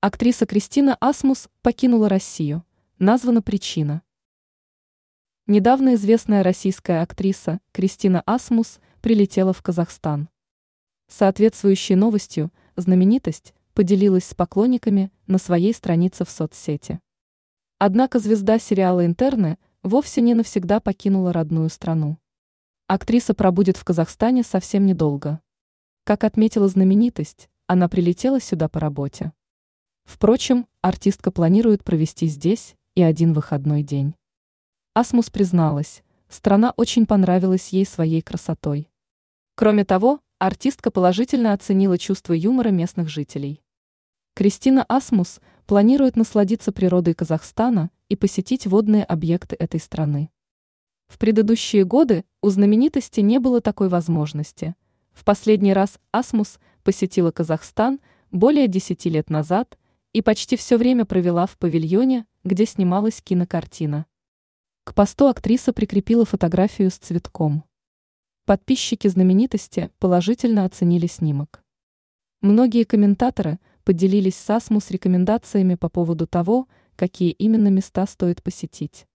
[0.00, 2.64] Актриса Кристина Асмус покинула Россию.
[3.00, 4.02] Названа причина.
[5.48, 10.28] Недавно известная российская актриса Кристина Асмус прилетела в Казахстан.
[11.08, 17.00] Соответствующей новостью знаменитость поделилась с поклонниками на своей странице в соцсети.
[17.78, 22.18] Однако звезда сериала «Интерны» вовсе не навсегда покинула родную страну.
[22.86, 25.40] Актриса пробудет в Казахстане совсем недолго.
[26.04, 29.32] Как отметила знаменитость, она прилетела сюда по работе.
[30.08, 34.14] Впрочем, артистка планирует провести здесь и один выходной день.
[34.94, 38.88] Асмус призналась, страна очень понравилась ей своей красотой.
[39.54, 43.60] Кроме того, артистка положительно оценила чувство юмора местных жителей.
[44.34, 50.30] Кристина Асмус планирует насладиться природой Казахстана и посетить водные объекты этой страны.
[51.08, 54.74] В предыдущие годы у знаменитости не было такой возможности.
[55.12, 59.76] В последний раз Асмус посетила Казахстан более 10 лет назад
[60.18, 64.04] и почти все время провела в павильоне, где снималась кинокартина.
[64.82, 67.62] К посту актриса прикрепила фотографию с цветком.
[68.44, 71.62] Подписчики знаменитости положительно оценили снимок.
[72.40, 79.06] Многие комментаторы поделились с Асмус рекомендациями по поводу того, какие именно места стоит посетить.